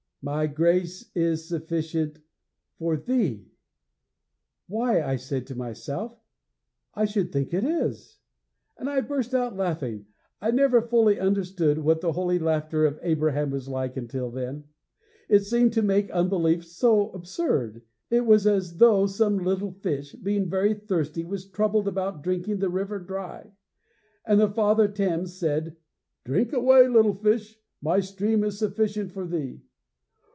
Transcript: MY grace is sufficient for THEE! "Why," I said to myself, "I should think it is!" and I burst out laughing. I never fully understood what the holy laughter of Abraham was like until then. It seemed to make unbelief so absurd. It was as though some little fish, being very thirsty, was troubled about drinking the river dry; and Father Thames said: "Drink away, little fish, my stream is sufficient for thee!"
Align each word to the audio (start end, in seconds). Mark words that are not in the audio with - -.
MY 0.23 0.45
grace 0.45 1.09
is 1.15 1.49
sufficient 1.49 2.19
for 2.77 2.95
THEE! 2.95 3.49
"Why," 4.67 5.01
I 5.01 5.15
said 5.15 5.47
to 5.47 5.55
myself, 5.57 6.15
"I 6.93 7.05
should 7.05 7.31
think 7.31 7.55
it 7.55 7.63
is!" 7.63 8.19
and 8.77 8.87
I 8.87 9.01
burst 9.01 9.33
out 9.33 9.57
laughing. 9.57 10.05
I 10.39 10.51
never 10.51 10.79
fully 10.79 11.19
understood 11.19 11.79
what 11.79 12.01
the 12.01 12.11
holy 12.11 12.37
laughter 12.37 12.85
of 12.85 12.99
Abraham 13.01 13.49
was 13.49 13.67
like 13.67 13.97
until 13.97 14.29
then. 14.29 14.65
It 15.27 15.39
seemed 15.39 15.73
to 15.73 15.81
make 15.81 16.11
unbelief 16.11 16.65
so 16.67 17.09
absurd. 17.13 17.81
It 18.11 18.27
was 18.27 18.45
as 18.45 18.77
though 18.77 19.07
some 19.07 19.39
little 19.39 19.71
fish, 19.71 20.13
being 20.13 20.47
very 20.47 20.75
thirsty, 20.75 21.25
was 21.25 21.49
troubled 21.49 21.87
about 21.87 22.21
drinking 22.21 22.59
the 22.59 22.69
river 22.69 22.99
dry; 22.99 23.53
and 24.23 24.53
Father 24.53 24.87
Thames 24.87 25.33
said: 25.35 25.77
"Drink 26.25 26.53
away, 26.53 26.87
little 26.87 27.15
fish, 27.15 27.57
my 27.81 27.99
stream 28.01 28.43
is 28.43 28.59
sufficient 28.59 29.11
for 29.13 29.25
thee!" 29.25 29.63